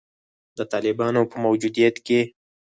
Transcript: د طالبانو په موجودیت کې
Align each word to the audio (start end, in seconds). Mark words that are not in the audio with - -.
د 0.57 0.59
طالبانو 0.71 1.21
په 1.31 1.37
موجودیت 1.45 1.95
کې 2.05 2.19